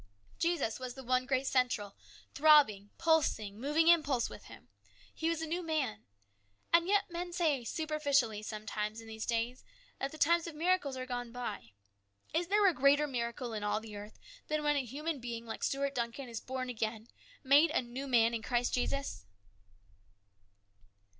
Jesus 0.39 0.79
was 0.79 0.95
the 0.95 1.03
one 1.03 1.27
great 1.27 1.45
central, 1.45 1.95
throbbing, 2.33 2.89
pulsing, 2.97 3.59
moving 3.61 3.87
impulse 3.87 4.31
with 4.31 4.45
him. 4.45 4.67
He 5.13 5.29
was 5.29 5.43
a 5.43 5.45
new 5.45 5.61
man. 5.61 6.05
And 6.73 6.87
yet 6.87 7.11
men 7.11 7.31
say, 7.33 7.63
superficially, 7.63 8.41
sometimes 8.41 8.99
in 8.99 9.05
these 9.07 9.27
days, 9.27 9.63
that 9.99 10.11
the 10.11 10.17
times 10.17 10.47
of 10.47 10.55
miracles 10.55 10.97
are 10.97 11.05
gone 11.05 11.31
by. 11.31 11.73
Is 12.33 12.47
there 12.47 12.67
a 12.67 12.73
greater 12.73 13.05
miracle 13.05 13.53
in 13.53 13.63
all 13.63 13.79
the 13.79 13.95
earth 13.95 14.17
than 14.47 14.63
when 14.63 14.75
a 14.75 14.83
human 14.85 15.19
being 15.19 15.45
like 15.45 15.63
Stuart 15.63 15.93
Duncan 15.93 16.27
is 16.27 16.41
born 16.41 16.67
again, 16.67 17.07
made 17.43 17.69
a 17.69 17.83
new 17.83 18.07
man 18.07 18.33
in 18.33 18.41
Christ 18.41 18.73
Jesus 18.73 19.27